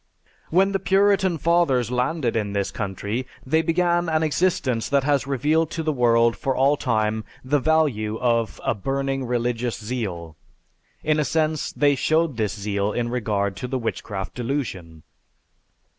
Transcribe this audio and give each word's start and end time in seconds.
When 0.49 0.71
the 0.71 0.79
Puritan 0.79 1.37
Fathers 1.37 1.91
landed 1.91 2.35
in 2.35 2.53
this 2.53 2.71
country, 2.71 3.27
they 3.45 3.61
began 3.61 4.09
an 4.09 4.23
existence 4.23 4.89
that 4.89 5.03
has 5.03 5.27
revealed 5.27 5.69
to 5.69 5.83
the 5.83 5.93
world 5.93 6.35
for 6.35 6.55
all 6.55 6.75
time 6.75 7.23
the 7.45 7.59
value 7.59 8.17
of 8.17 8.59
a 8.65 8.73
"burning 8.73 9.25
religious 9.25 9.77
zeal." 9.77 10.35
In 11.03 11.19
a 11.19 11.23
sense 11.23 11.71
they 11.71 11.93
showed 11.93 12.37
this 12.37 12.57
zeal 12.59 12.91
in 12.91 13.09
regard 13.09 13.55
to 13.57 13.67
the 13.67 13.77
Witchcraft 13.77 14.33
Delusion. 14.33 15.03